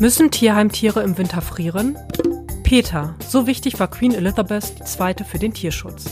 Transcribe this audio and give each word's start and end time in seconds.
Müssen 0.00 0.30
Tierheimtiere 0.30 1.02
im 1.02 1.16
Winter 1.16 1.40
frieren? 1.40 1.96
Peter, 2.64 3.14
so 3.26 3.46
wichtig 3.46 3.78
war 3.78 3.88
Queen 3.88 4.12
Elizabeth 4.12 4.74
II. 4.80 5.24
für 5.24 5.38
den 5.38 5.54
Tierschutz. 5.54 6.06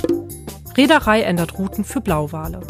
Reederei 0.77 1.23
ändert 1.23 1.59
Routen 1.59 1.85
für 1.85 2.01
Blauwale. 2.01 2.61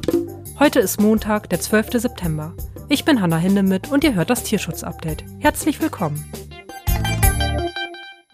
Heute 0.59 0.81
ist 0.81 1.01
Montag, 1.01 1.51
der 1.51 1.61
12. 1.61 2.01
September. 2.01 2.55
Ich 2.89 3.05
bin 3.05 3.21
Hanna 3.21 3.37
Hindemith 3.37 3.91
und 3.91 4.05
ihr 4.05 4.15
hört 4.15 4.31
das 4.31 4.43
Tierschutz-Update. 4.43 5.25
Herzlich 5.39 5.81
willkommen. 5.81 6.25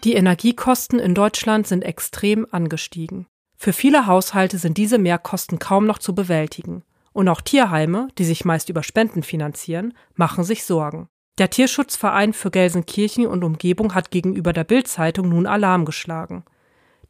Die 0.05 0.13
Energiekosten 0.13 0.99
in 0.99 1.13
Deutschland 1.13 1.67
sind 1.67 1.83
extrem 1.83 2.47
angestiegen. 2.49 3.27
Für 3.57 3.73
viele 3.73 4.07
Haushalte 4.07 4.57
sind 4.57 4.77
diese 4.77 4.97
Mehrkosten 4.97 5.59
kaum 5.59 5.85
noch 5.85 5.99
zu 5.99 6.15
bewältigen. 6.15 6.83
Und 7.11 7.27
auch 7.27 7.41
Tierheime, 7.41 8.07
die 8.17 8.23
sich 8.23 8.45
meist 8.45 8.69
über 8.69 8.83
Spenden 8.83 9.21
finanzieren, 9.21 9.93
machen 10.15 10.45
sich 10.45 10.63
Sorgen. 10.63 11.09
Der 11.39 11.49
Tierschutzverein 11.49 12.33
für 12.33 12.51
Gelsenkirchen 12.51 13.25
und 13.25 13.45
Umgebung 13.45 13.95
hat 13.95 14.11
gegenüber 14.11 14.51
der 14.51 14.65
Bild-Zeitung 14.65 15.29
nun 15.29 15.47
Alarm 15.47 15.85
geschlagen. 15.85 16.43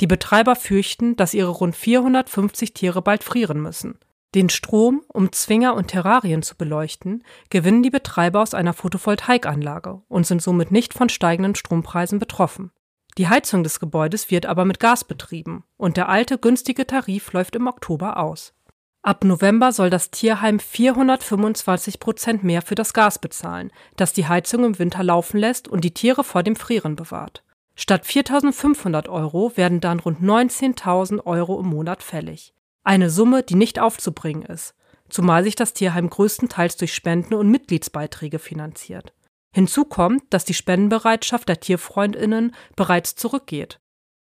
Die 0.01 0.07
Betreiber 0.07 0.55
fürchten, 0.55 1.15
dass 1.15 1.33
ihre 1.33 1.49
rund 1.49 1.75
450 1.75 2.75
Tiere 2.75 3.01
bald 3.01 3.23
frieren 3.23 3.59
müssen. 3.59 3.97
Den 4.35 4.49
Strom, 4.49 5.01
um 5.07 5.31
Zwinger 5.31 5.73
und 5.73 5.87
Terrarien 5.87 6.43
zu 6.43 6.55
beleuchten, 6.55 7.23
gewinnen 7.49 7.81
die 7.81 7.89
Betreiber 7.89 8.41
aus 8.43 8.53
einer 8.53 8.73
Photovoltaikanlage 8.73 10.03
und 10.07 10.27
sind 10.27 10.43
somit 10.43 10.71
nicht 10.71 10.93
von 10.93 11.09
steigenden 11.09 11.55
Strompreisen 11.55 12.19
betroffen. 12.19 12.69
Die 13.17 13.27
Heizung 13.27 13.63
des 13.63 13.79
Gebäudes 13.79 14.29
wird 14.29 14.45
aber 14.45 14.63
mit 14.63 14.79
Gas 14.79 15.03
betrieben 15.03 15.63
und 15.75 15.97
der 15.97 16.07
alte 16.07 16.37
günstige 16.37 16.85
Tarif 16.85 17.33
läuft 17.33 17.55
im 17.55 17.65
Oktober 17.65 18.17
aus. 18.17 18.53
Ab 19.01 19.23
November 19.23 19.71
soll 19.71 19.89
das 19.89 20.11
Tierheim 20.11 20.59
425 20.59 21.99
Prozent 21.99 22.43
mehr 22.43 22.61
für 22.61 22.75
das 22.75 22.93
Gas 22.93 23.17
bezahlen, 23.17 23.71
das 23.95 24.11
die 24.11 24.27
Heizung 24.27 24.65
im 24.65 24.77
Winter 24.77 25.03
laufen 25.03 25.37
lässt 25.37 25.69
und 25.69 25.85
die 25.85 25.93
Tiere 25.93 26.23
vor 26.23 26.43
dem 26.43 26.57
Frieren 26.57 26.97
bewahrt. 26.97 27.43
Statt 27.75 28.03
4.500 28.03 29.07
Euro 29.07 29.55
werden 29.55 29.79
dann 29.79 29.99
rund 29.99 30.21
19.000 30.21 31.25
Euro 31.25 31.61
im 31.61 31.67
Monat 31.67 32.03
fällig. 32.03 32.53
Eine 32.83 33.09
Summe, 33.09 33.41
die 33.41 33.55
nicht 33.55 33.79
aufzubringen 33.79 34.43
ist, 34.43 34.75
zumal 35.07 35.45
sich 35.45 35.55
das 35.55 35.73
Tierheim 35.73 36.09
größtenteils 36.09 36.75
durch 36.75 36.93
Spenden 36.93 37.35
und 37.35 37.49
Mitgliedsbeiträge 37.49 38.37
finanziert. 38.37 39.13
Hinzu 39.53 39.85
kommt, 39.85 40.23
dass 40.29 40.43
die 40.43 40.53
Spendenbereitschaft 40.53 41.47
der 41.47 41.61
Tierfreundinnen 41.61 42.53
bereits 42.75 43.15
zurückgeht. 43.15 43.79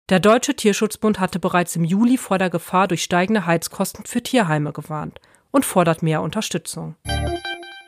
Der 0.09 0.22
Deutsche 0.22 0.55
Tierschutzbund 0.55 1.19
hatte 1.19 1.38
bereits 1.38 1.75
im 1.75 1.83
Juli 1.83 2.17
vor 2.17 2.38
der 2.38 2.50
Gefahr 2.50 2.88
durch 2.88 3.03
steigende 3.03 3.45
Heizkosten 3.45 4.05
für 4.05 4.23
Tierheime 4.23 4.72
gewarnt 4.72 5.19
und 5.52 5.66
fordert 5.66 6.02
mehr 6.02 6.22
Unterstützung. 6.22 6.95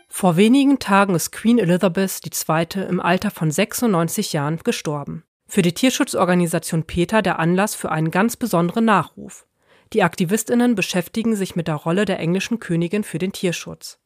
Vor 0.10 0.36
wenigen 0.36 0.80
Tagen 0.80 1.16
ist 1.16 1.32
Queen 1.32 1.60
Elizabeth 1.60 2.20
II. 2.26 2.84
im 2.90 3.00
Alter 3.00 3.32
von 3.32 3.50
96 3.50 4.34
Jahren 4.34 4.58
gestorben. 4.58 5.24
Für 5.48 5.62
die 5.62 5.74
Tierschutzorganisation 5.74 6.84
PETA 6.84 7.22
der 7.22 7.40
Anlass 7.40 7.74
für 7.74 7.90
einen 7.90 8.12
ganz 8.12 8.36
besonderen 8.36 8.84
Nachruf. 8.84 9.46
Die 9.94 10.04
Aktivistinnen 10.04 10.76
beschäftigen 10.76 11.38
sich 11.38 11.56
mit 11.56 11.70
der 11.70 11.76
Rolle 11.76 12.04
der 12.04 12.20
englischen 12.20 12.60
Königin 12.60 13.06
für 13.06 13.18
den 13.18 13.32
Tierschutz. 13.32 13.98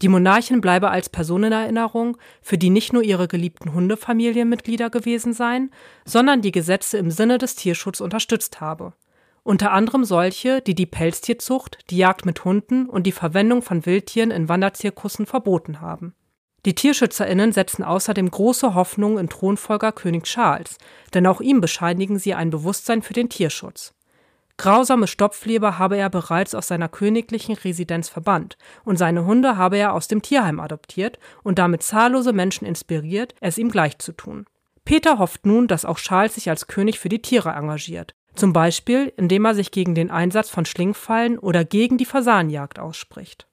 Die 0.00 0.08
Monarchin 0.08 0.60
bleibe 0.60 0.90
als 0.90 1.08
Personenerinnerung, 1.08 2.18
für 2.40 2.56
die 2.56 2.70
nicht 2.70 2.92
nur 2.92 3.02
ihre 3.02 3.26
geliebten 3.26 3.74
Hundefamilienmitglieder 3.74 4.90
gewesen 4.90 5.32
seien, 5.32 5.72
sondern 6.04 6.40
die 6.40 6.52
Gesetze 6.52 6.98
im 6.98 7.10
Sinne 7.10 7.38
des 7.38 7.56
Tierschutzes 7.56 8.00
unterstützt 8.00 8.60
habe. 8.60 8.92
Unter 9.42 9.72
anderem 9.72 10.04
solche, 10.04 10.60
die 10.60 10.74
die 10.74 10.86
Pelztierzucht, 10.86 11.78
die 11.90 11.96
Jagd 11.96 12.26
mit 12.26 12.44
Hunden 12.44 12.86
und 12.86 13.04
die 13.04 13.12
Verwendung 13.12 13.62
von 13.62 13.86
Wildtieren 13.86 14.30
in 14.30 14.48
Wanderzirkussen 14.48 15.26
verboten 15.26 15.80
haben. 15.80 16.14
Die 16.64 16.74
TierschützerInnen 16.74 17.52
setzen 17.52 17.82
außerdem 17.82 18.30
große 18.30 18.74
Hoffnung 18.74 19.18
in 19.18 19.28
Thronfolger 19.28 19.92
König 19.92 20.24
Charles, 20.24 20.76
denn 21.14 21.26
auch 21.26 21.40
ihm 21.40 21.60
bescheinigen 21.60 22.18
sie 22.18 22.34
ein 22.34 22.50
Bewusstsein 22.50 23.02
für 23.02 23.14
den 23.14 23.30
Tierschutz. 23.30 23.94
Grausame 24.58 25.06
Stopfleber 25.06 25.78
habe 25.78 25.96
er 25.96 26.10
bereits 26.10 26.52
aus 26.52 26.66
seiner 26.66 26.88
königlichen 26.88 27.54
Residenz 27.54 28.08
verbannt 28.08 28.58
und 28.84 28.96
seine 28.96 29.24
Hunde 29.24 29.56
habe 29.56 29.78
er 29.78 29.94
aus 29.94 30.08
dem 30.08 30.20
Tierheim 30.20 30.58
adoptiert 30.58 31.20
und 31.44 31.60
damit 31.60 31.84
zahllose 31.84 32.32
Menschen 32.32 32.66
inspiriert, 32.66 33.36
es 33.40 33.56
ihm 33.56 33.70
gleich 33.70 33.98
zu 33.98 34.12
tun. 34.12 34.46
Peter 34.84 35.18
hofft 35.18 35.46
nun, 35.46 35.68
dass 35.68 35.84
auch 35.84 35.98
Charles 35.98 36.34
sich 36.34 36.50
als 36.50 36.66
König 36.66 36.98
für 36.98 37.08
die 37.08 37.22
Tiere 37.22 37.50
engagiert, 37.50 38.16
zum 38.34 38.52
Beispiel 38.52 39.12
indem 39.16 39.44
er 39.44 39.54
sich 39.54 39.70
gegen 39.70 39.94
den 39.94 40.10
Einsatz 40.10 40.50
von 40.50 40.64
Schlingfallen 40.64 41.38
oder 41.38 41.64
gegen 41.64 41.96
die 41.96 42.04
Fasanjagd 42.04 42.80
ausspricht. 42.80 43.46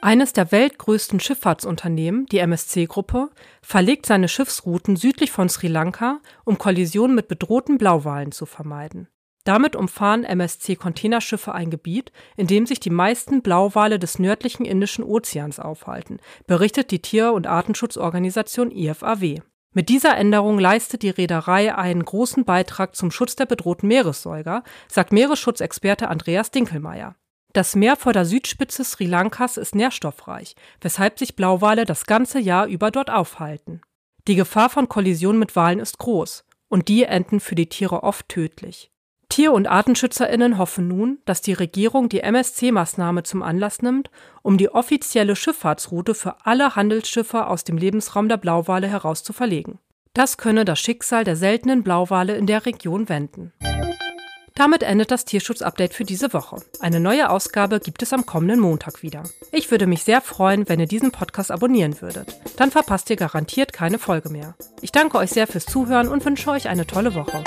Eines 0.00 0.32
der 0.32 0.50
weltgrößten 0.50 1.20
Schifffahrtsunternehmen, 1.20 2.26
die 2.26 2.38
MSC-Gruppe, 2.38 3.30
verlegt 3.62 4.06
seine 4.06 4.28
Schiffsrouten 4.28 4.96
südlich 4.96 5.30
von 5.30 5.48
Sri 5.48 5.68
Lanka, 5.68 6.20
um 6.44 6.58
Kollisionen 6.58 7.14
mit 7.14 7.28
bedrohten 7.28 7.78
Blauwalen 7.78 8.32
zu 8.32 8.46
vermeiden. 8.46 9.08
Damit 9.48 9.76
umfahren 9.76 10.24
MSC-Containerschiffe 10.24 11.54
ein 11.54 11.70
Gebiet, 11.70 12.12
in 12.36 12.46
dem 12.46 12.66
sich 12.66 12.80
die 12.80 12.90
meisten 12.90 13.40
Blauwale 13.40 13.98
des 13.98 14.18
nördlichen 14.18 14.66
Indischen 14.66 15.02
Ozeans 15.02 15.58
aufhalten, 15.58 16.18
berichtet 16.46 16.90
die 16.90 17.00
Tier- 17.00 17.32
und 17.32 17.46
Artenschutzorganisation 17.46 18.70
IFAW. 18.70 19.40
Mit 19.72 19.88
dieser 19.88 20.18
Änderung 20.18 20.58
leistet 20.58 21.00
die 21.00 21.08
Reederei 21.08 21.74
einen 21.74 22.04
großen 22.04 22.44
Beitrag 22.44 22.94
zum 22.94 23.10
Schutz 23.10 23.36
der 23.36 23.46
bedrohten 23.46 23.88
Meeressäuger, 23.88 24.64
sagt 24.86 25.12
Meeresschutzexperte 25.14 26.08
Andreas 26.10 26.50
Dinkelmeier. 26.50 27.16
Das 27.54 27.74
Meer 27.74 27.96
vor 27.96 28.12
der 28.12 28.26
Südspitze 28.26 28.84
Sri 28.84 29.06
Lankas 29.06 29.56
ist 29.56 29.74
nährstoffreich, 29.74 30.56
weshalb 30.82 31.18
sich 31.18 31.36
Blauwale 31.36 31.86
das 31.86 32.04
ganze 32.04 32.38
Jahr 32.38 32.66
über 32.66 32.90
dort 32.90 33.08
aufhalten. 33.08 33.80
Die 34.26 34.34
Gefahr 34.34 34.68
von 34.68 34.90
Kollisionen 34.90 35.38
mit 35.38 35.56
Walen 35.56 35.78
ist 35.78 35.96
groß 35.96 36.44
und 36.68 36.88
die 36.88 37.04
enden 37.04 37.40
für 37.40 37.54
die 37.54 37.70
Tiere 37.70 38.02
oft 38.02 38.28
tödlich. 38.28 38.90
Tier- 39.28 39.52
und 39.52 39.66
Artenschützerinnen 39.66 40.58
hoffen 40.58 40.88
nun, 40.88 41.18
dass 41.26 41.42
die 41.42 41.52
Regierung 41.52 42.08
die 42.08 42.22
MSC-Maßnahme 42.22 43.24
zum 43.24 43.42
Anlass 43.42 43.82
nimmt, 43.82 44.10
um 44.42 44.56
die 44.56 44.70
offizielle 44.70 45.36
Schifffahrtsroute 45.36 46.14
für 46.14 46.46
alle 46.46 46.76
Handelsschiffe 46.76 47.46
aus 47.46 47.64
dem 47.64 47.76
Lebensraum 47.76 48.28
der 48.28 48.38
Blauwale 48.38 48.88
heraus 48.88 49.22
zu 49.22 49.32
verlegen. 49.32 49.78
Das 50.14 50.38
könne 50.38 50.64
das 50.64 50.80
Schicksal 50.80 51.24
der 51.24 51.36
seltenen 51.36 51.82
Blauwale 51.82 52.36
in 52.36 52.46
der 52.46 52.64
Region 52.64 53.08
wenden. 53.08 53.52
Damit 54.54 54.82
endet 54.82 55.12
das 55.12 55.24
Tierschutz-Update 55.24 55.94
für 55.94 56.02
diese 56.02 56.32
Woche. 56.32 56.60
Eine 56.80 56.98
neue 56.98 57.30
Ausgabe 57.30 57.78
gibt 57.78 58.02
es 58.02 58.12
am 58.12 58.26
kommenden 58.26 58.58
Montag 58.58 59.04
wieder. 59.04 59.22
Ich 59.52 59.70
würde 59.70 59.86
mich 59.86 60.02
sehr 60.02 60.20
freuen, 60.20 60.68
wenn 60.68 60.80
ihr 60.80 60.88
diesen 60.88 61.12
Podcast 61.12 61.52
abonnieren 61.52 62.00
würdet. 62.00 62.36
Dann 62.56 62.72
verpasst 62.72 63.08
ihr 63.10 63.16
garantiert 63.16 63.72
keine 63.72 64.00
Folge 64.00 64.30
mehr. 64.30 64.56
Ich 64.80 64.90
danke 64.90 65.18
euch 65.18 65.30
sehr 65.30 65.46
fürs 65.46 65.66
Zuhören 65.66 66.08
und 66.08 66.24
wünsche 66.24 66.50
euch 66.50 66.68
eine 66.68 66.88
tolle 66.88 67.14
Woche. 67.14 67.44